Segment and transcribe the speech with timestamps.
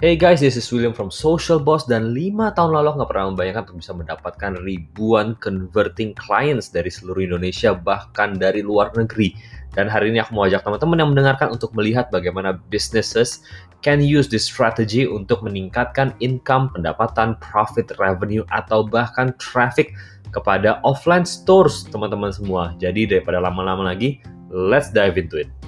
[0.00, 3.68] Hey guys, this is William from Social Boss dan 5 tahun lalu nggak pernah membayangkan
[3.68, 9.36] untuk bisa mendapatkan ribuan converting clients dari seluruh Indonesia bahkan dari luar negeri.
[9.76, 13.44] Dan hari ini aku mau ajak teman-teman yang mendengarkan untuk melihat bagaimana businesses
[13.84, 19.92] can use this strategy untuk meningkatkan income, pendapatan, profit, revenue, atau bahkan traffic
[20.32, 22.72] kepada offline stores teman-teman semua.
[22.80, 24.16] Jadi daripada lama-lama lagi,
[24.48, 25.59] let's dive into it.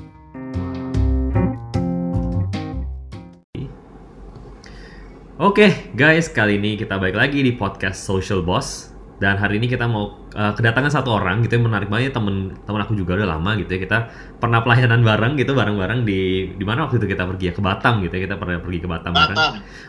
[5.43, 8.95] Oke okay, guys, kali ini kita balik lagi di podcast Social Boss.
[9.19, 12.15] Dan hari ini kita mau uh, kedatangan satu orang gitu yang menarik banget.
[12.15, 13.83] Temen temen aku juga udah lama gitu ya.
[13.83, 13.99] Kita
[14.39, 17.53] pernah pelayanan bareng gitu bareng-bareng di di mana waktu itu kita pergi ya?
[17.59, 18.31] Ke Batam gitu ya.
[18.31, 19.35] Kita pernah pergi ke Batam, Batam.
[19.35, 19.39] bareng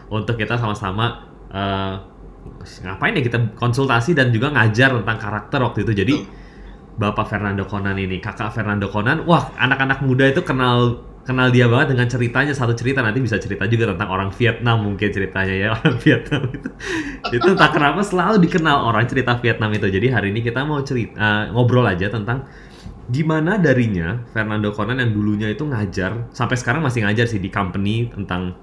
[0.10, 1.22] untuk kita sama-sama
[1.54, 2.02] uh,
[2.90, 5.94] ngapain ya kita konsultasi dan juga ngajar tentang karakter waktu itu.
[5.94, 6.16] Jadi
[6.98, 9.22] Bapak Fernando Conan ini kakak Fernando Conan.
[9.30, 12.54] Wah anak-anak muda itu kenal kenal dia banget dengan ceritanya.
[12.56, 16.70] Satu cerita nanti bisa cerita juga tentang orang Vietnam mungkin ceritanya ya orang Vietnam itu.
[17.34, 19.88] Itu entah kenapa selalu dikenal orang cerita Vietnam itu.
[19.88, 22.48] Jadi hari ini kita mau cerita uh, ngobrol aja tentang
[23.04, 28.08] gimana darinya Fernando Conan yang dulunya itu ngajar sampai sekarang masih ngajar sih di company
[28.08, 28.56] tentang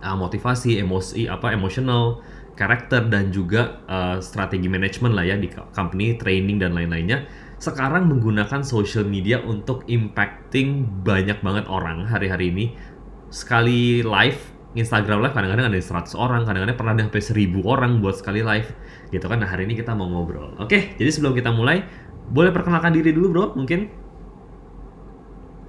[0.00, 2.24] uh, motivasi emosi apa emotional
[2.56, 7.24] karakter dan juga uh, strategi manajemen lah ya di company training dan lain-lainnya
[7.62, 12.66] sekarang menggunakan social media untuk impacting banyak banget orang hari-hari ini.
[13.30, 18.16] Sekali live Instagram live kadang-kadang ada 100 orang, kadang-kadang pernah ada sampai 1000 orang buat
[18.16, 18.66] sekali live.
[19.12, 19.38] Gitu kan.
[19.38, 20.56] Nah, hari ini kita mau ngobrol.
[20.58, 21.84] Oke, jadi sebelum kita mulai,
[22.32, 24.01] boleh perkenalkan diri dulu, Bro, mungkin?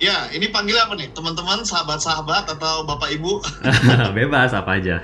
[0.04, 1.16] Ya, ini panggil apa nih?
[1.16, 3.40] Teman-teman, sahabat-sahabat atau Bapak Ibu?
[4.20, 5.00] Bebas apa aja.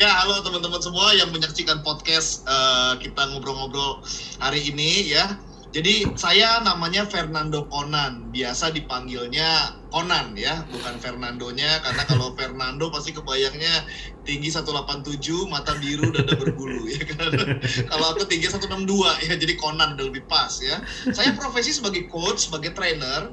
[0.00, 4.00] ya, halo teman-teman semua yang menyaksikan podcast uh, kita ngobrol-ngobrol
[4.40, 5.36] hari ini ya.
[5.76, 13.12] Jadi saya namanya Fernando Conan, biasa dipanggilnya Conan ya, bukan Fernandonya karena kalau Fernando pasti
[13.12, 13.86] kebayangnya
[14.24, 15.20] tinggi 187,
[15.52, 17.28] mata biru, dada berbulu ya kan.
[17.92, 20.80] kalau aku tinggi 162 ya, jadi Conan udah lebih pas ya.
[21.12, 23.30] Saya profesi sebagai coach, sebagai trainer,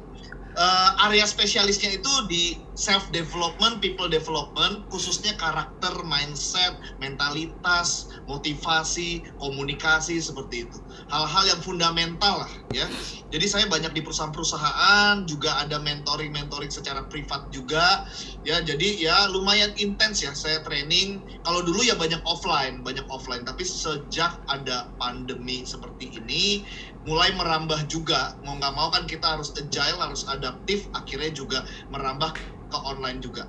[0.57, 10.21] uh, area spesialisnya itu di self development, people development, khususnya karakter, mindset, mentalitas, motivasi, komunikasi
[10.21, 10.77] seperti itu.
[11.09, 12.85] Hal-hal yang fundamental lah ya.
[13.33, 18.05] Jadi saya banyak di perusahaan-perusahaan, juga ada mentoring-mentoring secara privat juga
[18.45, 18.61] ya.
[18.61, 21.25] Jadi ya lumayan intens ya saya training.
[21.41, 26.61] Kalau dulu ya banyak offline, banyak offline, tapi sejak ada pandemi seperti ini
[27.07, 32.35] mulai merambah juga mau nggak mau kan kita harus agile harus adaptif akhirnya juga merambah
[32.67, 33.43] ke online juga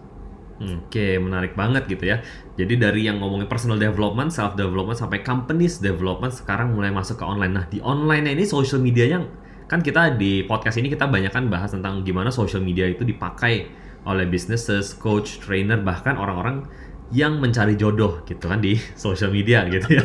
[0.59, 2.19] Oke, menarik banget gitu ya.
[2.59, 7.25] Jadi dari yang ngomongin personal development, self development sampai companies development sekarang mulai masuk ke
[7.25, 7.55] online.
[7.55, 9.31] Nah, di online ini social media yang
[9.71, 13.71] kan kita di podcast ini kita banyak kan bahas tentang gimana social media itu dipakai
[14.03, 16.67] oleh businesses, coach, trainer, bahkan orang-orang
[17.15, 20.03] yang mencari jodoh gitu kan di social media gitu ya.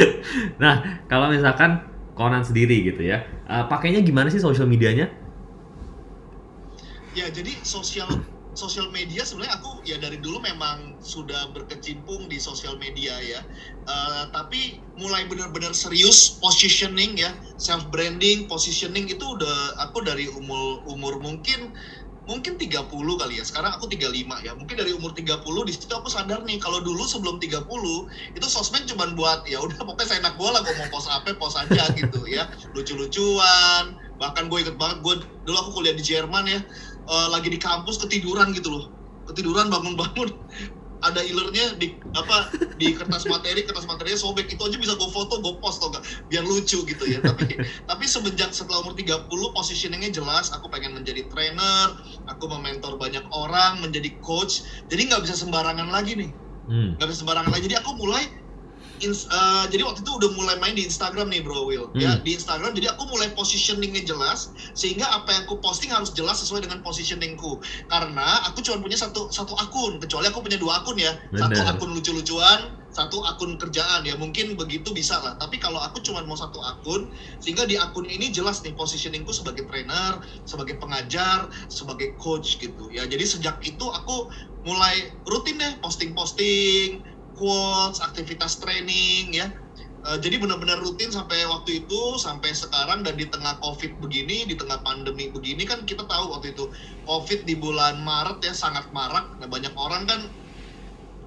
[0.62, 3.24] nah, kalau misalkan Conan sendiri gitu ya.
[3.48, 5.08] Uh, pakainya gimana sih sosial medianya?
[7.12, 8.08] Ya, jadi sosial
[8.52, 13.40] sosial media sebenarnya aku ya dari dulu memang sudah berkecimpung di sosial media ya.
[13.88, 20.84] Uh, tapi mulai benar-benar serius positioning ya, self branding, positioning itu udah aku dari umur
[20.84, 21.72] umur mungkin
[22.22, 23.44] mungkin 30 kali ya.
[23.44, 24.52] Sekarang aku 35 ya.
[24.54, 27.66] Mungkin dari umur 30 di situ aku sadar nih kalau dulu sebelum 30
[28.38, 31.58] itu sosmed cuma buat ya udah pokoknya saya enak bola gue mau post apa post
[31.58, 32.46] aja gitu ya.
[32.76, 33.98] Lucu-lucuan.
[34.22, 35.14] Bahkan gue inget banget gue
[35.48, 36.60] dulu aku kuliah di Jerman ya.
[37.06, 38.84] Uh, lagi di kampus ketiduran gitu loh.
[39.30, 40.30] Ketiduran bangun-bangun.
[41.02, 42.46] Ada ilernya di apa
[42.78, 44.46] di kertas materi kertas materinya sobek.
[44.54, 47.18] Itu aja bisa gue foto gue post tau gak biar lucu gitu ya.
[47.18, 47.58] Tapi
[47.90, 50.54] tapi semenjak setelah umur 30 positioningnya jelas.
[50.54, 51.90] Aku pengen menjadi trainer
[52.30, 54.62] aku mementor banyak orang menjadi coach.
[54.86, 56.30] Jadi nggak bisa sembarangan lagi nih.
[56.70, 56.94] Hmm.
[56.94, 57.10] nggak hmm.
[57.10, 57.66] bisa sembarangan lagi.
[57.66, 58.22] Jadi aku mulai
[59.10, 61.98] uh, jadi waktu itu udah mulai main di Instagram nih bro Will ya.
[61.98, 62.02] hmm.
[62.02, 66.38] ya di Instagram jadi aku mulai positioningnya jelas sehingga apa yang aku posting harus jelas
[66.42, 67.58] sesuai dengan positioningku
[67.90, 71.50] karena aku cuma punya satu satu akun kecuali aku punya dua akun ya Bener.
[71.50, 76.20] satu akun lucu-lucuan satu akun kerjaan ya mungkin begitu bisa lah tapi kalau aku cuma
[76.28, 77.08] mau satu akun
[77.40, 83.08] sehingga di akun ini jelas nih positioningku sebagai trainer sebagai pengajar sebagai coach gitu ya
[83.08, 84.28] jadi sejak itu aku
[84.62, 87.02] mulai rutin deh posting-posting
[87.36, 89.48] quotes, aktivitas training ya.
[90.02, 94.58] Uh, jadi benar-benar rutin sampai waktu itu sampai sekarang dan di tengah covid begini di
[94.58, 96.66] tengah pandemi begini kan kita tahu waktu itu
[97.06, 99.30] covid di bulan Maret ya sangat marak.
[99.38, 100.20] Nah banyak orang kan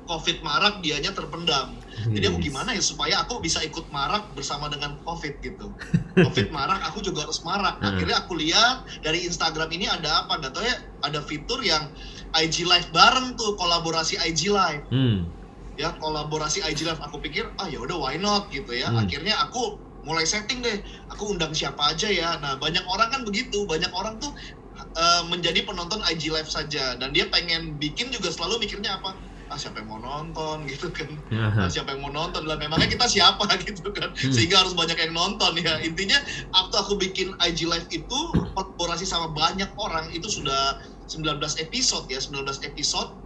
[0.06, 1.82] covid marak dianya terpendam.
[2.14, 2.46] Jadi aku Yes.
[2.52, 5.74] gimana ya supaya aku bisa ikut marak bersama dengan covid gitu.
[6.16, 7.76] Covid marak aku juga harus marak.
[7.84, 10.40] Akhirnya aku lihat dari Instagram ini ada apa?
[10.40, 11.92] Nggak tahu ya ada fitur yang
[12.32, 14.88] IG Live bareng tuh kolaborasi IG Live.
[14.92, 15.35] Hmm.
[15.76, 17.02] Ya kolaborasi IG Live.
[17.04, 18.48] Aku pikir ah ya udah why not?
[18.52, 18.92] gitu ya.
[18.92, 19.04] Hmm.
[19.04, 20.80] akhirnya aku mulai setting deh.
[21.12, 22.40] Aku undang siapa aja ya.
[22.40, 23.64] Nah banyak orang kan begitu.
[23.68, 24.32] Banyak orang tuh
[24.78, 26.96] eh, menjadi penonton IG Live saja.
[26.96, 29.18] Dan dia pengen bikin juga selalu mikirnya apa?
[29.46, 30.66] Ah siapa yang mau nonton?
[30.72, 31.10] gitu kan.
[31.30, 32.50] Ah, siapa yang mau nonton?
[32.50, 33.46] Lah memangnya kita siapa?
[33.68, 34.14] gitu kan.
[34.14, 34.34] Hmm.
[34.34, 35.82] sehingga harus banyak yang nonton ya.
[35.84, 36.18] Intinya
[36.54, 38.18] waktu aku bikin IG live itu
[38.56, 42.18] kolaborasi sama banyak orang itu sudah 19 episode ya.
[42.18, 43.25] 19 episode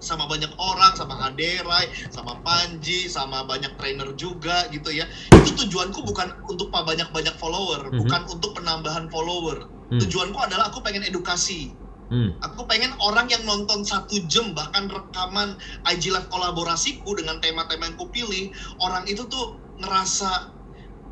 [0.00, 6.02] sama banyak orang sama Aderai sama Panji sama banyak trainer juga gitu ya itu tujuanku
[6.02, 7.98] bukan untuk banyak-banyak follower Mhm.
[8.04, 10.00] bukan untuk penambahan follower Hmm.
[10.00, 11.76] tujuanku adalah aku pengen edukasi
[12.10, 12.34] Hmm.
[12.42, 15.54] Aku pengen orang yang nonton satu jam bahkan rekaman
[15.86, 18.50] IG Live kolaborasiku dengan tema-tema yang kupilih
[18.82, 20.50] orang itu tuh ngerasa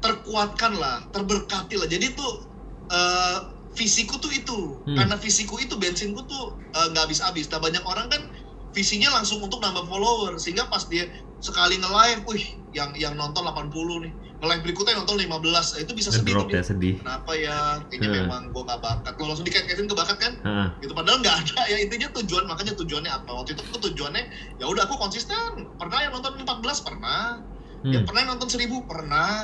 [0.03, 1.87] terkuatkan lah, terberkati lah.
[1.87, 2.51] Jadi tuh
[2.91, 3.39] eh,
[3.79, 4.99] visiku tuh itu Hmm.
[4.99, 7.47] karena visiku itu bensinku tuh eh, nggak habis-habis.
[7.47, 8.23] Nah banyak orang kan
[8.71, 13.71] visinya langsung untuk nambah follower sehingga pas dia sekali nge-live, wih yang yang nonton 80
[14.03, 16.59] nih, nge-live berikutnya nonton 15, Eh, itu bisa sedih dia.
[16.59, 16.95] ya sedih.
[16.99, 17.79] Kenapa ya?
[17.87, 18.19] Kayaknya Hmm.
[18.27, 19.13] memang gua nggak bakat.
[19.17, 20.33] Lo langsung dikait-kaitin ke bakat kan?
[20.39, 20.69] Heeh.
[20.79, 24.23] gitu padahal nggak ada ya intinya tujuan makanya tujuannya apa waktu itu tuh tujuannya
[24.57, 25.35] ya udah aku konsisten
[25.75, 27.43] pernah yang nonton 14 pernah
[27.85, 28.07] ya Hmm.
[28.07, 29.43] pernah yang nonton 1000 pernah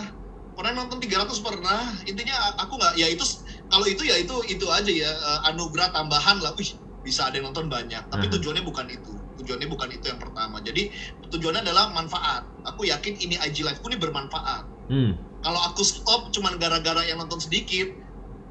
[0.53, 3.23] pernah yang nonton 300 pernah intinya aku nggak ya itu
[3.67, 6.71] kalau itu ya itu itu aja ya eh, anugerah tambahan lah wih
[7.05, 8.33] bisa ada yang nonton banyak tapi Aha.
[8.35, 9.13] tujuannya bukan itu.
[9.45, 10.57] Tujuannya bukan itu yang pertama.
[10.65, 10.89] Jadi
[11.29, 12.49] tujuannya adalah manfaat.
[12.65, 14.65] Aku yakin ini IG live ku ini bermanfaat.
[14.85, 15.17] Hmm.
[15.41, 17.89] kalau aku stop cuman gara-gara yang nonton sedikit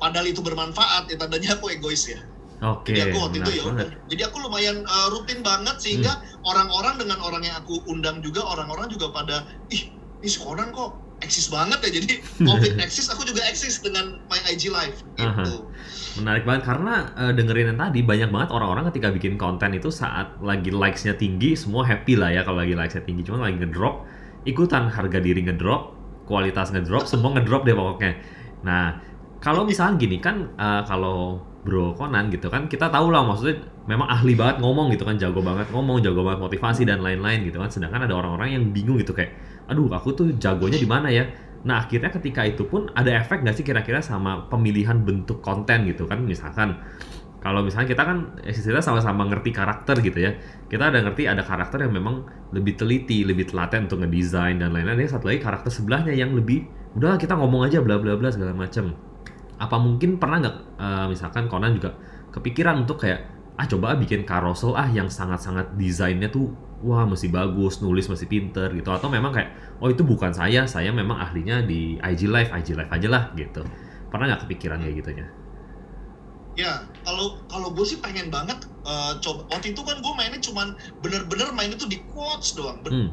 [0.02, 2.22] padahal itu bermanfaat ya tandanya aku egois ya.
[2.64, 2.90] Oke.
[2.90, 3.90] jadi aku waktu itu ya udah.
[4.10, 6.50] Jadi aku lumayan uh, rutin banget sehingga Hmm.
[6.50, 9.90] orang-orang dengan orang yang aku undang juga orang-orang juga pada ih
[10.22, 12.02] ini si Conan kok eksis banget ya.
[12.02, 12.14] Jadi
[12.50, 15.70] covid eksis aku juga eksis dengan my IG live gitu
[16.14, 20.38] Menarik banget karena eh, dengerin yang tadi banyak banget orang-orang ketika bikin konten itu saat
[20.46, 23.26] lagi likes-nya tinggi semua happy lah ya kalau lagi likes-nya tinggi.
[23.26, 24.06] Cuma lagi ngedrop
[24.46, 25.96] ikutan harga diri ngedrop
[26.30, 28.14] kualitas ngedrop semua ngedrop deh pokoknya.
[28.62, 29.02] Nah
[29.42, 34.06] kalau misalnya gini kan eh, kalau Bro Conan gitu kan kita tahu lah maksudnya memang
[34.12, 37.74] ahli banget ngomong gitu kan jago banget ngomong jago banget motivasi dan lain-lain gitu kan.
[37.74, 39.34] Sedangkan ada orang-orang yang bingung gitu kayak
[39.64, 41.24] aduh aku tuh jagonya di mana ya
[41.64, 46.06] Nah akhirnya ketika itu pun ada efek nggak sih kira-kira sama pemilihan bentuk konten gitu
[46.06, 46.20] kan?
[46.24, 46.80] Misalkan
[47.44, 50.32] kalau misalnya kita kan eh, kita sama-sama ngerti karakter gitu ya.
[50.68, 55.08] Kita ada ngerti ada karakter yang memang lebih teliti lebih telaten untuk ngedesain dan lain-lain.
[55.08, 58.94] Satu lagi karakter sebelahnya yang lebih udahlah kita ngomong aja bla bla bla segala macam
[59.58, 61.96] apa mungkin pernah nggak eh, misalkan Conan juga
[62.34, 66.50] kepikiran untuk kayak ah coba ah bikin carousel ah yang sangat-sangat desainnya tuh
[66.82, 68.90] wah mesti bagus nulis mesti pinter gitu.
[68.90, 72.92] Atau memang kayak oh itu bukan saya saya memang ahlinya di IG live IG live
[72.92, 73.62] aja lah gitu.
[74.10, 75.28] Pernah nggak kepikiran kayak gitunya
[76.54, 80.78] ya kalau kalau gue sih pengen banget uh, coba waktu itu kan gue mainnya cuman
[81.02, 83.12] bener-bener main itu di quotes doang bener hmm.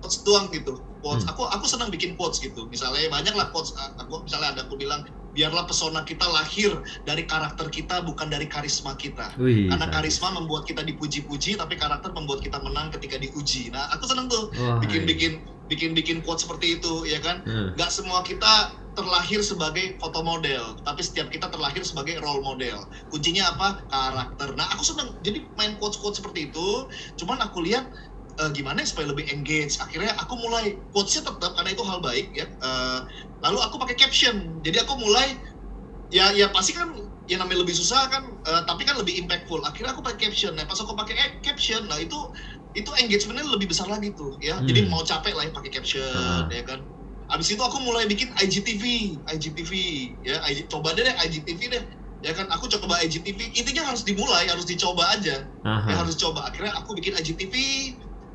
[0.00, 1.28] quotes doang gitu quotes.
[1.28, 1.36] Hmm.
[1.36, 2.64] aku aku senang bikin quotes gitu.
[2.72, 5.04] Misalnya banyak lah quotes uh, aku misalnya ada aku bilang
[5.34, 6.70] biarlah pesona kita lahir
[7.04, 12.14] dari karakter kita bukan dari karisma kita Wih, karena karisma membuat kita dipuji-puji tapi karakter
[12.14, 14.48] membuat kita menang ketika diuji nah aku seneng tuh
[14.80, 17.74] bikin-bikin bikin-bikin quotes seperti itu ya kan iya.
[17.74, 22.86] nggak semua kita terlahir sebagai foto model, tapi setiap kita terlahir sebagai role model.
[23.10, 23.82] Kuncinya apa?
[23.90, 24.54] Karakter.
[24.54, 26.86] Nah, aku seneng jadi main quotes-quotes seperti itu.
[27.18, 27.90] Cuman aku lihat
[28.40, 29.78] eh, gimana ya supaya lebih engage.
[29.82, 32.46] Akhirnya aku mulai quotesnya tetap karena itu hal baik ya.
[32.48, 33.00] Eh,
[33.44, 34.36] lalu aku pakai caption.
[34.64, 35.38] Jadi aku mulai
[36.12, 36.88] ya ya pasti kan
[37.26, 39.60] ya namanya lebih susah kan, eh, tapi kan lebih impactful.
[39.66, 40.52] Akhirnya aku pakai caption.
[40.56, 42.16] Nah, pas aku pakai eh, caption, nah itu
[42.74, 44.58] itu engagementnya lebih besar lagi tuh ya.
[44.66, 44.90] Jadi Hmm.
[44.90, 46.50] mau capek lah ya pakai caption Ah.
[46.50, 46.80] ya kan.
[47.32, 48.84] Abis itu aku mulai bikin IGTV,
[49.32, 49.72] IGTV
[50.22, 51.84] ya, IG, coba deh deh IGTV deh,
[52.20, 55.88] ya kan aku coba IGTV, intinya harus dimulai, harus dicoba aja, Aha.
[55.88, 56.44] ya harus coba.
[56.52, 57.54] Akhirnya aku bikin IGTV,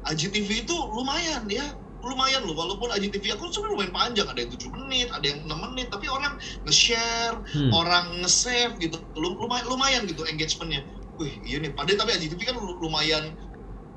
[0.08, 1.66] IGTV itu lumayan ya,
[2.00, 5.60] lumayan loh, walaupun IGTV aku sebenarnya lumayan panjang, ada yang 7 menit, ada yang 6
[5.68, 7.72] menit, tapi orang nge-share, Hmm.
[7.76, 10.88] orang nge-save gitu, Lum- lumayan, lumayan gitu engagementnya.
[11.20, 13.36] Wih iya nih, padahal tapi IGTV kan lu- lumayan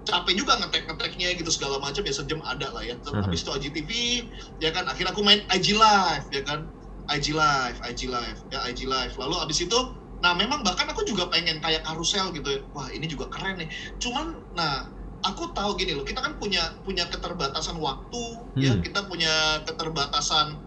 [0.03, 2.03] capek juga ngetek ngeteknya gitu segala macam.
[2.03, 2.99] Ya sejam ada lah ya.
[2.99, 3.23] Terus Aha.
[3.23, 3.91] habis itu IGTV
[4.59, 6.67] ya kan akhirnya aku main IG live ya kan.
[7.07, 9.15] IG live IG live ya IG live.
[9.15, 9.79] Lalu abis itu
[10.23, 12.61] nah memang bahkan aku juga pengen kayak karusel gitu ya.
[12.75, 13.71] Wah ini juga keren nih.
[14.03, 14.91] Cuman nah
[15.23, 18.23] aku tahu gini loh kita kan punya punya keterbatasan waktu
[18.59, 18.75] ya.
[18.75, 18.83] Hmm.
[18.83, 20.59] kita punya keterbatasan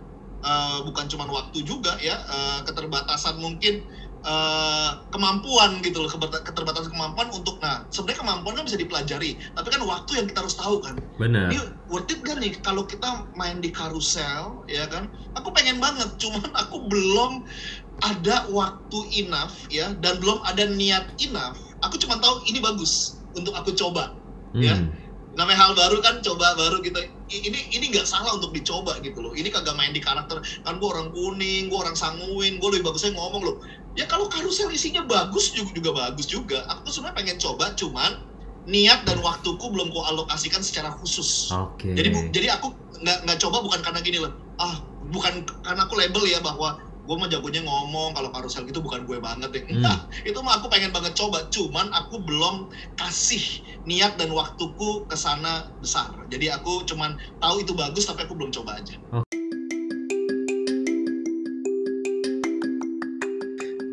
[0.41, 2.15] uh, bukan cuma waktu juga ya.
[2.27, 3.83] Uh, keterbatasan mungkin
[4.25, 9.81] uh, kemampuan gitu loh keterbatasan kemampuan untuk nah sebenarnya kemampuan kan bisa dipelajari tapi kan
[9.85, 10.95] waktu yang kita harus tahu kan.
[11.19, 11.51] Benar.
[11.51, 11.59] Ini
[11.91, 15.11] worth it gak nih kalau kita main di karusel ya kan?
[15.37, 17.43] Aku pengen banget cuman aku belum
[18.03, 21.59] ada waktu enough ya dan belum ada niat enough.
[21.83, 24.11] Aku cuma tahu ini bagus untuk aku coba.
[24.11, 24.24] ya.
[24.55, 24.63] Hmm.
[24.63, 24.75] ya
[25.35, 26.95] namanya hal baru kan coba baru gitu.
[27.27, 29.35] Ini ini nggak salah untuk dicoba gitu loh.
[29.35, 30.39] Ini kagak main di karakter.
[30.63, 33.55] Kan gue orang kuning gue orang sanguin gue lebih bagusnya ngomong loh.
[33.99, 36.63] Ya kalau karusel isinya bagus juga juga bagus juga.
[36.71, 38.11] Aku tuh sebenarnya pengen coba cuman
[38.65, 41.53] niat dan waktuku belum ku alokasikan secara khusus.
[41.53, 41.93] Okay.
[41.93, 44.33] jadi bu, jadi aku nggak nggak coba bukan karena gini loh.
[44.57, 44.81] Ah
[45.11, 49.21] bukan karena aku label ya bahwa gue mah jagonya ngomong kalau karusel gitu bukan gue
[49.21, 49.81] banget ya hmm.
[49.85, 49.97] nah,
[50.29, 52.65] itu mah aku pengen banget coba cuman aku belum
[52.97, 53.41] kasih
[53.85, 58.49] niat dan waktuku ke sana besar jadi aku cuman tahu itu bagus tapi aku belum
[58.49, 59.44] coba aja oh.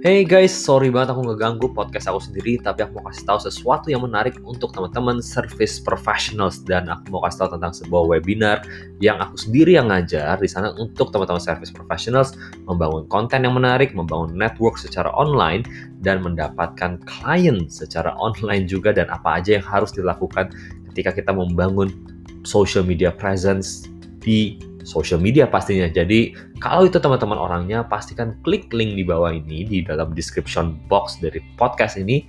[0.02, 3.86] Hey guys, sorry banget aku ngeganggu podcast aku sendiri, tapi aku mau kasih tahu sesuatu
[3.86, 8.66] yang menarik untuk teman-teman service professionals dan aku mau kasih tahu tentang sebuah webinar
[8.98, 12.34] yang aku sendiri yang ngajar di sana untuk teman-teman service professionals
[12.66, 15.62] membangun konten yang menarik, membangun network secara online
[16.02, 20.50] dan mendapatkan klien secara online juga dan apa aja yang harus dilakukan
[20.90, 21.94] ketika kita membangun
[22.42, 23.86] social media presence
[24.18, 25.86] di social media pastinya.
[25.88, 31.22] Jadi kalau itu teman-teman orangnya pastikan klik link di bawah ini di dalam description box
[31.22, 32.26] dari podcast ini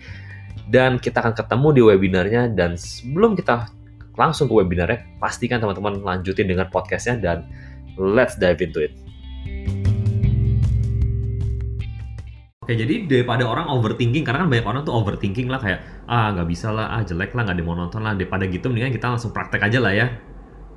[0.70, 3.68] dan kita akan ketemu di webinarnya dan sebelum kita
[4.16, 7.38] langsung ke webinarnya pastikan teman-teman lanjutin dengan podcastnya dan
[7.98, 8.94] let's dive into it.
[12.64, 16.48] Oke, jadi daripada orang overthinking, karena kan banyak orang tuh overthinking lah kayak, ah nggak
[16.48, 18.16] bisa lah, ah jelek lah, nggak ada mau nonton lah.
[18.16, 20.08] Daripada gitu, mendingan kita langsung praktek aja lah ya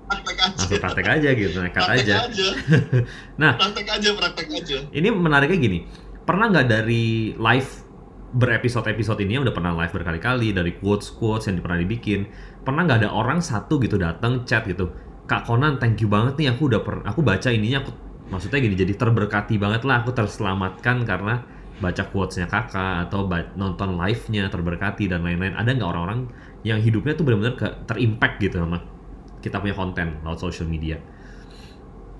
[0.07, 0.57] praktek aja.
[0.57, 2.15] Langsung praktek aja gitu, nekat praktek aja.
[2.27, 2.49] aja.
[3.43, 4.77] nah, praktek aja, praktek aja.
[4.91, 5.79] Ini menariknya gini,
[6.25, 7.71] pernah nggak dari live
[8.37, 12.27] berepisode-episode ini yang udah pernah live berkali-kali dari quotes-quotes yang pernah dibikin,
[12.67, 14.91] pernah nggak ada orang satu gitu datang chat gitu,
[15.27, 18.75] Kak Conan, thank you banget nih aku udah per aku baca ininya aku maksudnya gini
[18.75, 21.47] jadi terberkati banget lah aku terselamatkan karena
[21.77, 26.27] baca quotesnya kakak atau nonton live-nya terberkati dan lain-lain ada nggak orang-orang
[26.65, 28.81] yang hidupnya tuh benar-benar terimpact gitu sama
[29.47, 30.99] kita punya konten lewat social media.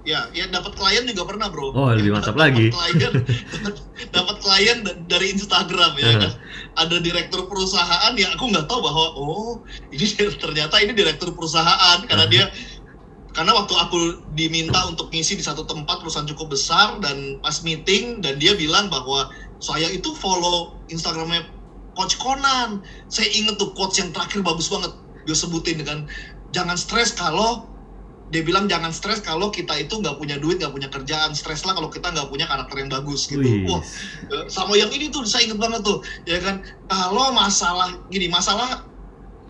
[0.07, 1.75] Ya, ya dapat klien juga pernah bro.
[1.75, 2.71] Oh lebih mantap lagi.
[2.71, 3.27] Klien,
[4.17, 4.79] dapat klien
[5.11, 6.33] dari Instagram ya kan.
[6.79, 10.07] Ada direktur perusahaan ya aku nggak tahu bahwa oh ini
[10.39, 12.47] ternyata ini direktur perusahaan karena dia
[13.35, 13.99] karena waktu aku
[14.39, 18.87] diminta untuk ngisi di satu tempat perusahaan cukup besar dan pas meeting dan dia bilang
[18.87, 19.29] bahwa
[19.59, 21.51] saya itu follow Instagramnya
[21.99, 22.81] Coach Conan.
[23.11, 24.95] Saya inget tuh quotes yang terakhir bagus banget.
[25.27, 26.07] Dia sebutin dengan
[26.57, 27.69] jangan stres kalau
[28.35, 31.31] dia bilang jangan stres kalau kita itu nggak punya duit nggak punya kerjaan.
[31.37, 33.45] Stres lah kalau kita nggak punya karakter yang bagus gitu.
[33.45, 33.71] Wih.
[33.71, 33.83] wah
[34.35, 36.03] eh, sama yang ini tuh saya inget banget tuh.
[36.27, 38.83] Ya kan kalau masalah gini masalah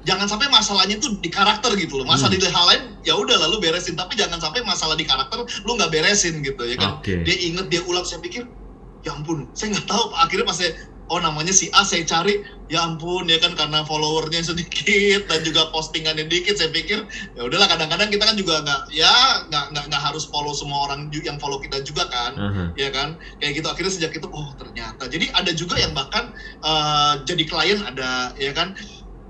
[0.05, 2.07] jangan sampai masalahnya tuh di karakter gitu loh.
[2.07, 2.45] Masalah hmm.
[2.45, 3.97] di hal lain ya udah lalu beresin.
[3.97, 7.01] Tapi jangan sampai masalah di karakter lu nggak beresin gitu ya kan.
[7.01, 7.25] Okay.
[7.25, 8.45] dia inget dia ulang saya pikir
[9.09, 10.05] ya ampun saya nggak tahu.
[10.21, 10.77] Akhirnya pas saya
[11.09, 12.43] oh namanya si A saya cari.
[12.67, 17.07] Ya ampun ya kan karena followernya sedikit dan juga postingannya dikit saya pikir
[17.39, 19.15] ya udahlah kadang-kadang kita kan juga nggak ya
[19.47, 22.69] nggak nggak nggak harus follow semua orang yang follow kita juga kan uh-huh.
[22.75, 23.15] ya kan?
[23.39, 25.07] Kayak gitu akhirnya sejak itu oh ternyata.
[25.07, 26.35] Jadi ada juga yang bahkan
[26.67, 28.75] uh, jadi klien ada ya kan?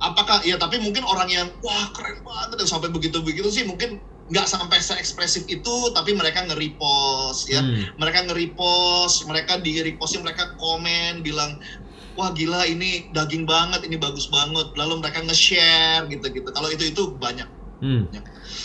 [0.01, 4.01] Apakah ya tapi mungkin orang yang wah keren banget dan sampai begitu begitu sih mungkin
[4.27, 7.63] nggak sampai se-ekspresif itu tapi mereka nge-repost ya.
[7.63, 7.95] Hmm.
[7.99, 11.63] mereka nge-repost mereka di repostnya mereka komen bilang
[12.17, 14.73] wah gila ini daging banget ini bagus banget.
[14.75, 16.49] Lalu mereka nge-share gitu-gitu.
[16.51, 17.47] Kalau itu itu banyak.
[17.77, 18.09] Hmm.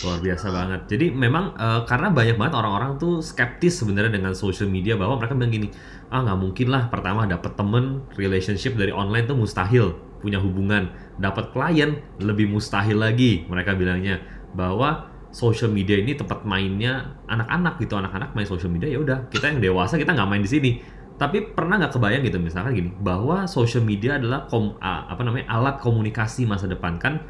[0.02, 0.80] Luar biasa banget.
[0.88, 5.36] Jadi memang uh, karena banyak banget orang-orang tuh skeptis sebenarnya dengan social media bahwa mereka
[5.36, 5.68] bilang gini,
[6.08, 10.88] ah nggak mungkin lah pertama dapat temen relationship dari online tuh mustahil punya hubungan,
[11.20, 14.24] dapat klien lebih mustahil lagi mereka bilangnya.
[14.56, 17.96] Bahwa social media ini tempat mainnya anak-anak gitu.
[17.96, 19.32] Anak-anak main social media ya udah.
[19.32, 20.70] Kita yang dewasa kita nggak main di sini.
[21.16, 22.38] Tapi pernah nggak kebayang gitu?
[22.38, 27.00] Misalkan gini bahwa social media adalah kom, apa namanya alat komunikasi masa depan.
[27.00, 27.24] Kan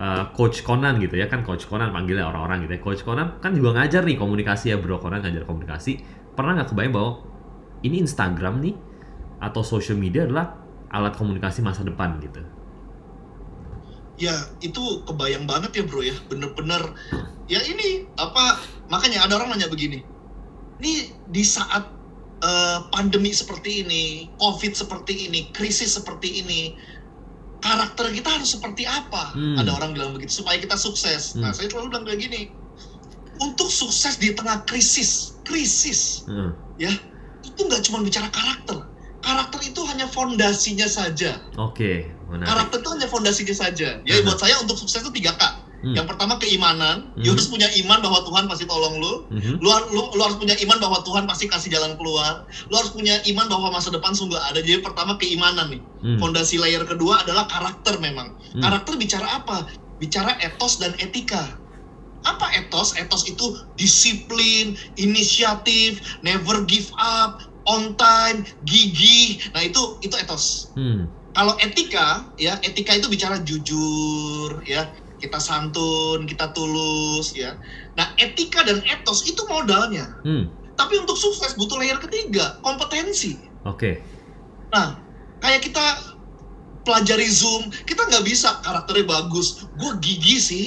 [0.00, 1.28] uh, coach Conan gitu ya.
[1.28, 2.80] Kan coach Conan panggilnya orang-orang gitu ya.
[2.80, 4.96] Coach Conan kan juga ngajar nih komunikasi ya bro.
[4.96, 6.00] Conan ngajar komunikasi.
[6.32, 7.12] Pernah nggak kebayang bahwa
[7.84, 8.74] ini Instagram nih
[9.44, 10.56] atau social media adalah
[10.88, 12.40] alat komunikasi masa depan gitu
[14.18, 16.82] ya itu kebayang banget ya bro ya bener-bener
[17.50, 20.06] ya ini apa makanya ada orang nanya begini
[20.78, 21.90] ini di saat
[22.46, 26.78] uh, pandemi seperti ini covid seperti ini krisis seperti ini
[27.58, 29.58] karakter kita harus seperti apa hmm.
[29.58, 31.42] ada orang bilang begitu supaya kita sukses nah, hmm.
[31.48, 32.42] nah saya selalu bilang kayak gini
[33.42, 36.50] untuk sukses di tengah krisis, krisis, Heeh.
[36.78, 36.92] ya
[37.42, 38.86] itu nggak cuma bicara karakter.
[39.24, 41.40] Karakter itu hanya fondasinya saja.
[41.56, 42.48] Oke, menarik.
[42.52, 43.88] Karakter itu hanya fondasinya saja.
[44.04, 44.24] Ya Mhm.
[44.28, 45.42] buat saya untuk sukses itu tiga K.
[45.84, 45.92] Hmm.
[45.92, 47.12] Yang pertama keimanan.
[47.12, 47.24] Mhm.
[47.24, 49.12] You harus punya iman bahwa Tuhan pasti tolong lu.
[49.28, 49.60] Mhm.
[49.60, 52.48] Lu, lu, lu harus punya iman bahwa Tuhan pasti kasih jalan keluar.
[52.72, 54.64] Lu harus punya iman bahwa masa depan sungguh ada.
[54.64, 55.80] Jadi pertama keimanan nih.
[56.00, 56.16] Hmm.
[56.20, 58.32] Fondasi layer kedua adalah karakter memang.
[58.56, 58.64] Hmm.
[58.64, 59.68] Karakter bicara apa?
[60.00, 61.60] Bicara etos dan etika.
[62.24, 62.96] Apa etos?
[62.96, 63.44] Etos itu
[63.76, 69.40] disiplin, inisiatif, never give up, on time, gigih.
[69.52, 70.74] Nah, itu itu etos.
[70.76, 71.08] Hmm.
[71.34, 74.86] Kalau etika, ya, etika itu bicara jujur, ya.
[75.18, 77.56] Kita santun, kita tulus, ya.
[77.96, 80.14] Nah, etika dan etos itu modalnya.
[80.22, 80.52] Hmm.
[80.74, 83.38] Tapi untuk sukses butuh layer ketiga, kompetensi.
[83.64, 84.02] Oke.
[84.74, 84.98] Nah,
[85.38, 86.14] kayak kita
[86.84, 89.64] pelajari Zoom, kita nggak bisa karakternya bagus.
[89.80, 90.66] Gue gigi sih,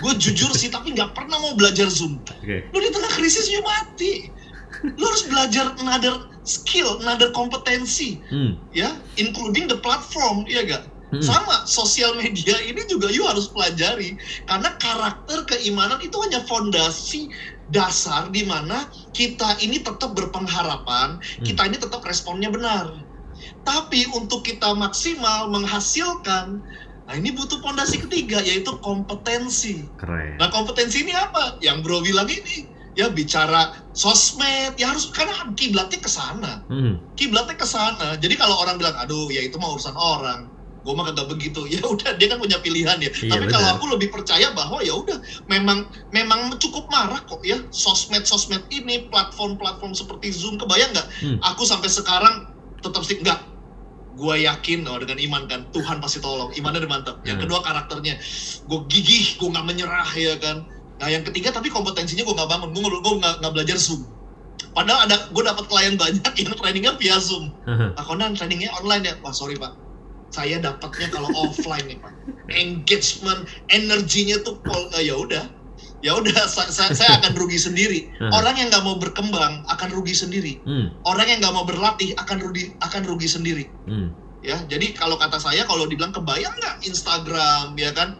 [0.00, 2.18] gue jujur sih, tapi nggak pernah mau belajar Zoom.
[2.24, 2.66] Oke.
[2.72, 4.39] Lu di tengah krisis you mati.
[4.84, 8.56] Lu harus belajar another skill, another kompetensi, Hmm.
[8.72, 10.84] ya, including the platform, iya gak?
[11.10, 11.20] Hmm.
[11.20, 14.14] Sama, sosial media ini juga you harus pelajari.
[14.46, 17.26] Karena karakter keimanan itu hanya fondasi
[17.66, 22.94] dasar di mana kita ini tetap berpengharapan, kita ini tetap responnya benar.
[23.66, 26.62] Tapi untuk kita maksimal menghasilkan,
[27.08, 29.90] nah ini butuh fondasi ketiga yaitu kompetensi.
[29.98, 30.38] Keren.
[30.38, 31.58] Nah kompetensi ini apa?
[31.58, 36.98] Yang bro bilang ini, ya bicara sosmed, ya harus karena kiblatnya ke sana Hmm.
[37.14, 38.16] kiblatnya ke sana.
[38.18, 41.60] Jadi kalau orang bilang, aduh ya itu mah urusan orang, gue mah kagak begitu.
[41.70, 43.10] Ya udah dia kan punya pilihan ya.
[43.12, 47.60] Iya, Tapi kalau aku lebih percaya bahwa ya udah memang memang cukup marah kok ya
[47.70, 51.08] sosmed sosmed ini platform-platform seperti Zoom kebayang nggak?
[51.22, 51.38] Hmm.
[51.54, 52.48] Aku sampai sekarang
[52.82, 53.38] tetap sih nggak.
[54.10, 56.50] Gue yakin oh, dengan iman kan Tuhan pasti tolong.
[56.58, 57.16] Imannya udah mantap.
[57.22, 57.44] Yang Hmm.
[57.46, 58.14] kedua karakternya,
[58.66, 60.66] gue gigih, gue nggak menyerah ya kan.
[61.00, 64.04] Nah yang ketiga tapi kompetensinya gue nggak bangun, gue gue nggak belajar Zoom.
[64.70, 67.50] Padahal ada gue dapat klien banyak yang trainingnya via Zoom.
[67.64, 67.96] Haha.
[67.96, 69.14] Pak Conan trainingnya online ya?
[69.24, 69.72] Wah sorry Pak,
[70.28, 72.12] saya dapatnya kalau offline nih Pak.
[72.52, 74.60] Engagement, energinya tuh
[74.94, 75.44] eh, ya udah,
[76.04, 78.12] ya udah sa- sa- saya akan rugi sendiri.
[78.20, 78.30] Hmm.
[78.30, 80.60] Orang yang nggak mau berkembang akan rugi sendiri.
[80.62, 80.92] Hmm.
[81.02, 83.64] Orang yang nggak mau berlatih akan rugi akan rugi sendiri.
[83.88, 84.12] Hmm.
[84.40, 88.16] Ya, jadi kalau kata saya kalau dibilang kebayang nggak Instagram ya kan?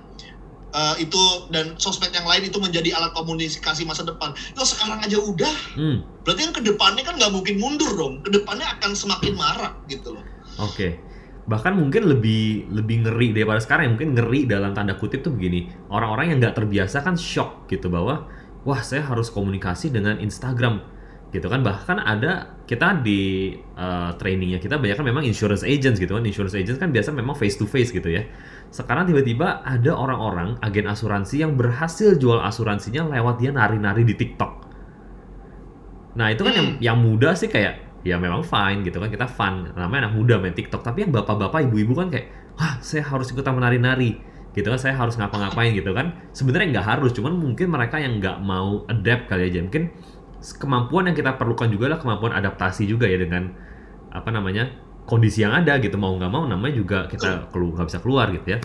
[0.70, 4.30] Eh, itu dan sosmed yang lain itu menjadi alat komunikasi masa depan.
[4.54, 6.06] Kalau sekarang aja udah, Hmm.
[6.22, 8.22] berarti kan ke depannya kan nggak mungkin mundur dong.
[8.22, 10.22] Ke depannya akan semakin marak gitu loh.
[10.62, 11.02] Oke.
[11.50, 13.98] Bahkan mungkin lebih lebih ngeri daripada sekarang.
[13.98, 15.66] Mungkin ngeri dalam tanda kutip tuh begini.
[15.90, 18.30] Orang-orang yang nggak terbiasa kan shock gitu bahwa
[18.62, 20.86] wah saya harus komunikasi dengan Instagram
[21.34, 21.66] gitu kan.
[21.66, 26.22] Bahkan ada kita di uh, trainingnya kita banyak kan memang insurance agents gitu kan.
[26.22, 28.22] Insurance agents kan biasa memang face to face gitu ya.
[28.70, 34.52] Sekarang tiba-tiba ada orang-orang agen asuransi yang berhasil jual asuransinya lewat dia nari-nari di TikTok.
[36.14, 36.78] Nah itu kan yang, Hmm.
[36.78, 40.56] yang muda sih kayak ya memang fine gitu kan kita fun namanya anak muda main
[40.56, 44.16] TikTok tapi yang bapak-bapak ibu-ibu kan kayak wah saya harus ikutan menari-nari
[44.56, 48.40] gitu kan saya harus ngapa-ngapain gitu kan sebenarnya nggak harus cuman mungkin mereka yang nggak
[48.40, 49.92] mau adapt kali aja mungkin
[50.56, 53.52] kemampuan yang kita perlukan juga adalah kemampuan adaptasi juga ya dengan
[54.10, 54.72] apa namanya
[55.10, 58.54] kondisi yang ada gitu mau nggak mau namanya juga kita kelu nggak bisa keluar gitu
[58.54, 58.58] ya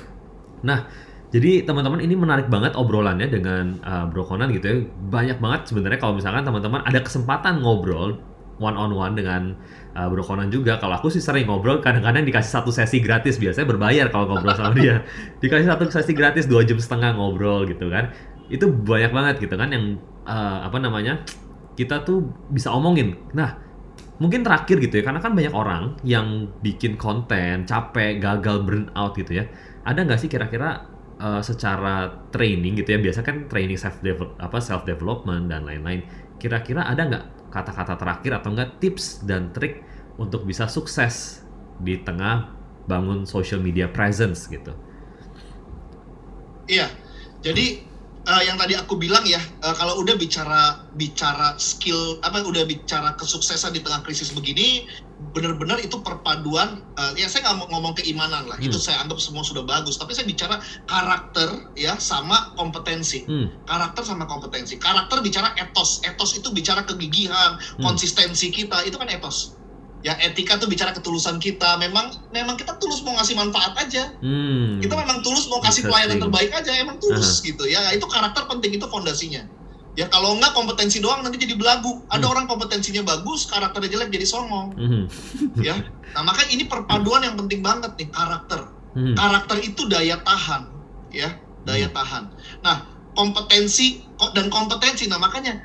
[0.61, 0.85] nah
[1.33, 4.77] jadi teman-teman ini menarik banget obrolannya dengan uh, Bro Conan gitu ya
[5.09, 8.21] banyak banget sebenarnya kalau misalkan teman-teman ada kesempatan ngobrol
[8.59, 9.55] one on one dengan
[9.95, 10.79] uh, Bro Conan juga.
[10.79, 13.35] Kalau aku sih sering ngobrol, kadang-kadang dikasih satu sesi gratis.
[13.35, 15.03] Biasanya berbayar kalau ngobrol sama dia.
[15.43, 18.11] Dikasih satu sesi gratis dua jam setengah ngobrol gitu kan.
[18.47, 21.23] Itu banyak banget gitu kan yang uh, apa namanya
[21.75, 23.19] kita tuh bisa omongin.
[23.35, 23.64] Nah
[24.15, 29.11] mungkin terakhir gitu ya karena kan banyak orang yang bikin konten capek gagal burn out
[29.19, 29.45] gitu ya
[29.83, 30.87] ada nggak sih kira-kira
[31.19, 36.03] uh, secara training gitu ya biasa kan training self develop apa self development dan lain-lain
[36.39, 39.83] kira-kira ada nggak kata-kata terakhir atau enggak tips dan trik
[40.19, 41.43] untuk bisa sukses
[41.79, 42.51] di tengah
[42.87, 44.75] bangun social media presence gitu.
[46.67, 46.91] Iya.
[47.39, 47.94] Jadi
[48.25, 53.13] eh, yang tadi aku bilang ya, eh, kalau udah bicara bicara skill apa udah bicara
[53.13, 54.85] kesuksesan di tengah krisis begini,
[55.31, 56.81] benar-benar itu perpaduan.
[56.95, 58.67] eh, ya saya nggak mau ngomong keimanan lah, Hmm.
[58.71, 59.99] itu saya anggap semua sudah bagus.
[59.99, 60.55] Tapi saya bicara
[60.87, 63.27] karakter ya sama kompetensi.
[63.27, 64.79] Hmm, Karakter sama kompetensi.
[64.79, 67.83] Karakter bicara etos, etos itu bicara kegigihan, Hmm.
[67.83, 69.59] konsistensi kita itu kan etos.
[70.05, 71.75] Ya etika tuh bicara ketulusan kita.
[71.75, 74.77] Memang memang kita tulus mau ngasih manfaat aja hmm.
[74.77, 78.71] kita memang tulus mau kasih pelayanan terbaik aja emang tulus gitu ya itu karakter penting
[78.71, 79.47] itu fondasinya
[79.93, 82.33] ya kalau enggak kompetensi doang nanti jadi belagu ada Hmm.
[82.33, 85.03] orang kompetensinya bagus karakternya jelek jadi songong Mhm.
[85.59, 85.79] ya
[86.11, 89.15] nah makanya ini perpaduan yang penting banget nih karakter Mhm.
[89.15, 90.67] karakter itu daya tahan
[91.09, 91.29] ya
[91.63, 92.27] daya tahan
[92.59, 92.83] nah
[93.15, 95.07] kompetensi ko- dan kompetensi.
[95.07, 95.55] Nah makanya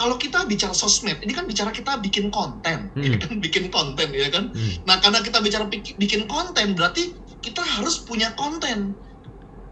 [0.00, 3.04] kalau kita bicara sosmed, ini kan bicara kita bikin konten, Hmm.
[3.04, 4.48] ya kan bikin konten ya kan.
[4.48, 4.72] Hmm.
[4.82, 8.96] Nah karena kita bicara bik- bikin konten, berarti kita harus punya konten.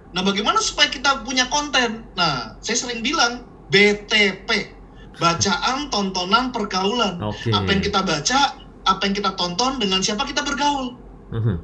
[0.09, 2.05] Nah bagaimana supaya kita punya konten?
[2.13, 4.49] Nah saya sering bilang BTP,
[5.17, 7.17] bacaan, tontonan, pergaulan.
[7.23, 7.49] Oke.
[7.49, 8.41] Apa yang kita baca,
[8.85, 10.93] apa yang kita tonton, dengan siapa kita bergaul
[11.29, 11.57] Mhm.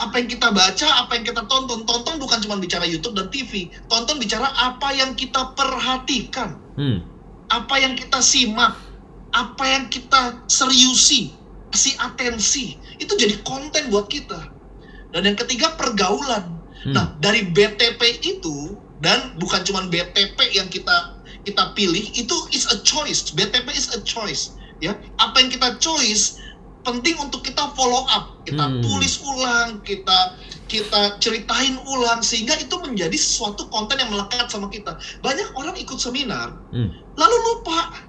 [0.00, 1.84] apa yang kita baca, apa yang kita tonton.
[1.84, 3.68] Tonton bukan cuma bicara YouTube dan TV.
[3.84, 7.04] Tonton bicara apa yang kita perhatikan, Hmm.
[7.50, 8.78] Apa yang kita simak,
[9.34, 11.34] apa yang kita seriusi,
[11.74, 12.78] kasih atensi.
[13.02, 14.38] Itu jadi konten buat kita.
[15.10, 16.62] Dan yang ketiga pergaulan.
[16.86, 16.94] Hmm.
[16.94, 22.78] Nah, dari BTP itu dan bukan cuma BTP yang kita kita pilih, itu is a
[22.84, 23.32] choice.
[23.32, 24.92] BTP is a choice, ya.
[25.18, 26.36] Apa yang kita choice
[26.84, 28.80] penting untuk kita follow up, kita Hmm.
[28.80, 30.36] tulis ulang, kita
[30.70, 34.94] kita ceritain ulang sehingga itu menjadi suatu konten yang melekat sama kita.
[35.18, 36.94] Banyak orang ikut seminar Hmm.
[37.18, 38.06] lalu lupa.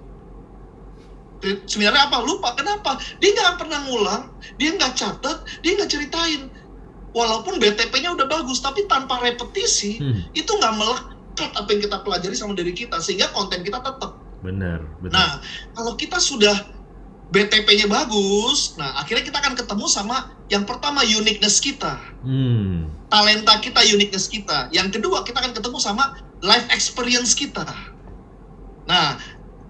[1.41, 2.21] Sebenarnya apa?
[2.21, 2.54] Lupa.
[2.54, 3.02] Kenapa?
[3.17, 4.30] Dia nggak pernah ngulang,
[4.62, 6.54] dia nggak catat, dia nggak ceritain.
[7.17, 10.21] Walaupun BTP-nya udah bagus, tapi tanpa repetisi, Hmm.
[10.38, 14.21] itu nggak melekat apa yang kita pelajari sama diri kita, sehingga konten kita tetap.
[14.45, 15.12] Benar, benar.
[15.12, 15.32] Nah,
[15.74, 16.54] kalau kita sudah
[17.32, 21.96] BTP-nya bagus, nah akhirnya kita akan ketemu sama yang pertama uniqueness kita,
[22.28, 22.91] Hmm.
[23.08, 24.67] talenta kita, uniqueness kita.
[24.76, 27.63] Yang kedua kita akan ketemu sama life experience kita.
[28.84, 29.15] Nah,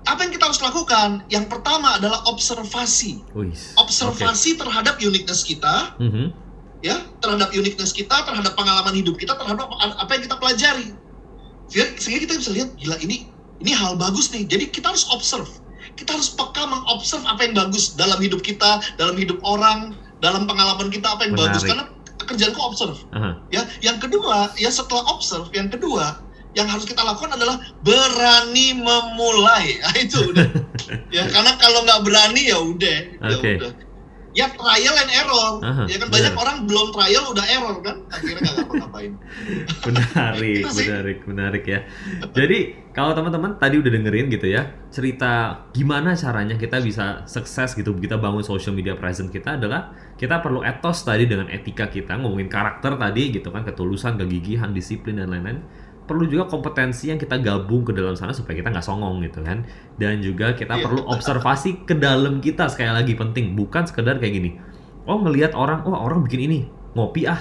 [0.09, 1.21] apa yang kita harus lakukan?
[1.29, 3.21] Yang pertama adalah observasi.
[3.37, 3.77] Wis.
[3.77, 6.09] Observasi terhadap uniqueness kita, Oke.
[6.09, 6.25] Mhm.
[6.81, 10.97] ya, terhadap uniqueness kita, terhadap pengalaman hidup kita, terhadap apa yang kita pelajari.
[11.69, 13.29] Sehingga kita bisa lihat, gila ini
[13.61, 14.49] ini hal bagus nih.
[14.49, 15.60] Jadi kita harus observe.
[15.95, 20.89] Kita harus peka mengobserve apa yang bagus dalam hidup kita, dalam hidup orang, dalam pengalaman
[20.89, 21.61] kita apa yang bagus.
[21.65, 21.69] Menarik.
[21.71, 21.85] Karena
[22.25, 22.99] kerjaanku observe.
[23.11, 23.41] Aha.
[23.51, 29.79] Ya, yang kedua, ya setelah observe, yang kedua yang harus kita lakukan adalah berani memulai.
[29.79, 30.47] Nah, itu udah.
[31.15, 33.51] ya, karena kalau nggak berani ya udah, ya Oke.
[33.59, 33.71] udah.
[34.31, 35.51] Ya trial and error.
[35.59, 36.43] Aha, ya kan banyak benar.
[36.47, 39.11] orang belum trial udah error kan, akhirnya nggak ngapa-ngapain.
[39.87, 40.87] menarik, Itu sih.
[40.87, 41.79] menarik, menarik ya.
[42.31, 42.59] Jadi
[42.91, 48.19] kalau teman-teman tadi udah dengerin gitu ya cerita gimana caranya kita bisa sukses gitu, kita
[48.19, 52.99] bangun social media presence kita adalah kita perlu etos tadi dengan etika kita ngomongin karakter
[52.99, 55.63] tadi gitu kan ketulusan, kegigihan, disiplin dan lain-lain.
[56.03, 59.63] Perlu juga kompetensi yang kita gabung ke dalam sana supaya kita nggak songong gitu kan.
[59.95, 60.83] Dan juga kita Iya.
[60.83, 64.49] perlu observasi ke dalam kita sekali lagi penting, bukan sekedar kayak gini.
[65.07, 66.59] Oh ngelihat orang, oh orang bikin ini,
[66.93, 67.39] ngopi ah,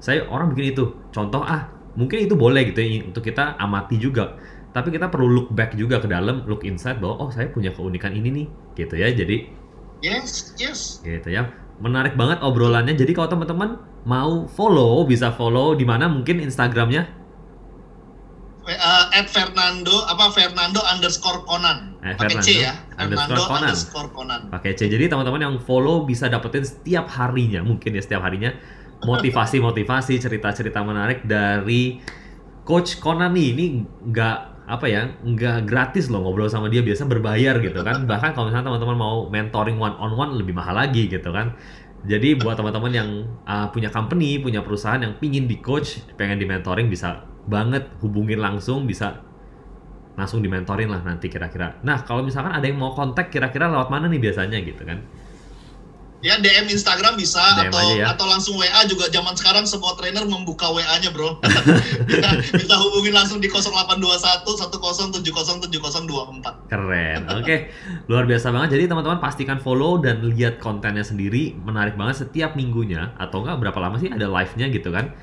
[0.00, 4.36] saya orang bikin itu contoh ah mungkin itu boleh gitu ya untuk kita amati juga
[4.76, 8.12] tapi kita perlu look back juga ke dalam look inside bahwa oh saya punya keunikan
[8.12, 9.08] ini nih gitu ya.
[9.08, 9.48] Jadi
[10.04, 11.00] Yes, yes.
[11.00, 11.48] gitu ya.
[11.80, 12.92] Menarik banget obrolannya.
[12.92, 16.12] Jadi kalau teman-teman mau follow bisa follow di mana?
[16.12, 17.08] Mungkin instagramnya?
[18.66, 21.96] Uh, at Fernando apa Fernando underscore Conan.
[22.04, 23.62] Eh, pakai C Fernando ya underscore Fernando Conan.
[23.64, 24.40] underscore Conan.
[24.52, 24.80] Pakai C.
[24.92, 28.52] Jadi teman-teman yang follow bisa dapetin setiap harinya mungkin ya setiap harinya
[29.06, 32.02] motivasi-motivasi cerita-cerita menarik dari
[32.66, 33.48] Coach Conan nih.
[33.54, 33.64] Ini
[34.12, 38.04] nggak apa ya nggak gratis loh ngobrol sama dia biasa berbayar gitu kan.
[38.10, 41.54] Bahkan kalau misalnya teman-teman mau mentoring one on one lebih mahal lagi gitu kan.
[42.06, 43.08] Jadi buat teman-teman yang
[43.48, 48.38] uh, punya company punya perusahaan yang pingin di coach pengen di mentoring bisa banget hubungin
[48.42, 49.22] langsung bisa
[50.18, 51.82] langsung di mentorin lah nanti kira-kira.
[51.82, 55.02] Nah kalau misalkan ada yang mau kontak kira-kira lewat mana nih biasanya gitu kan
[56.26, 58.10] ya DM Instagram bisa DM atau ya.
[58.10, 61.38] atau langsung WA juga zaman sekarang semua trainer membuka WA-nya bro
[62.10, 62.28] bisa,
[62.60, 67.20] bisa hubungin langsung di 0821 1070 70724 Keren.
[67.38, 67.70] Oke,
[68.10, 68.78] luar biasa banget.
[68.78, 71.54] Jadi teman-teman pastikan follow dan lihat kontennya sendiri.
[71.62, 75.14] Menarik banget setiap minggunya atau enggak berapa lama sih ada live-nya gitu kan.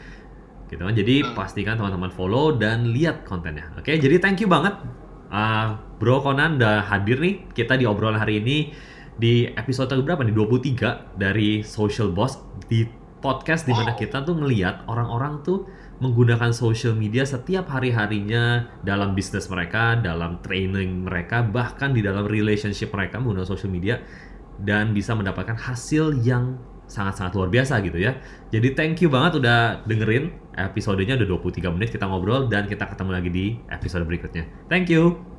[0.72, 0.94] Gitu kan.
[0.96, 1.34] Jadi Hmm.
[1.36, 3.74] pastikan teman-teman follow dan lihat kontennya.
[3.76, 4.78] Oke, jadi thank you banget.
[5.34, 8.70] Ah, Bro Conan udah hadir nih kita di obrolan hari ini
[9.18, 10.36] di episode berapa nih?
[10.36, 12.86] 23 dari Social Boss di
[13.24, 14.00] podcast di mana Wow.
[14.04, 15.64] kita tuh ngeliat orang-orang tuh
[16.04, 22.92] menggunakan social media setiap hari-harinya dalam bisnis mereka, dalam training mereka, bahkan di dalam relationship
[22.92, 24.04] mereka menggunakan social media
[24.60, 26.60] dan bisa mendapatkan hasil yang
[26.92, 28.20] sangat-sangat luar biasa gitu ya.
[28.52, 33.12] Jadi thank you banget udah dengerin episodenya udah 23 menit kita ngobrol dan kita ketemu
[33.16, 34.44] lagi di episode berikutnya.
[34.68, 35.34] Thank you.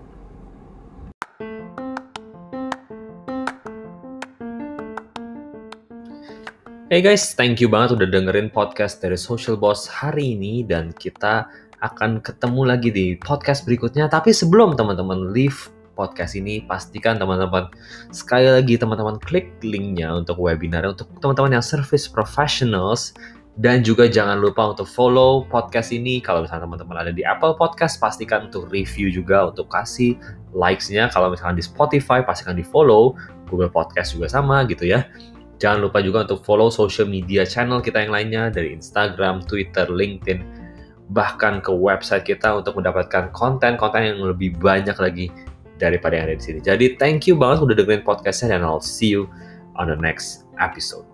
[6.95, 11.43] Hey guys, thank you banget udah dengerin podcast dari Social Boss hari ini dan kita
[11.83, 14.07] akan ketemu lagi di podcast berikutnya.
[14.07, 17.67] Tapi sebelum teman-teman leave podcast ini, pastikan teman-teman
[18.15, 23.11] sekali lagi teman-teman klik linknya untuk webinar untuk teman-teman yang service professionals
[23.59, 26.23] Dan juga jangan lupa untuk follow podcast ini.
[26.23, 30.15] Kalau misalnya teman-teman ada di Apple Podcast, pastikan untuk review juga, untuk kasih
[30.55, 31.11] likes-nya.
[31.11, 33.19] Kalau misalnya di Spotify, pastikan di follow.
[33.51, 35.07] Google Podcast juga sama gitu ya.
[35.63, 40.43] Jangan lupa juga untuk follow social media channel kita yang lainnya dari Instagram, Twitter, LinkedIn,
[41.15, 45.31] bahkan ke website kita untuk mendapatkan konten-konten yang lebih banyak lagi
[45.79, 46.59] daripada yang ada di sini.
[46.63, 49.31] Jadi thank you banget udah dengerin podcastnya dan I'll see you
[49.79, 51.07] on the next episode.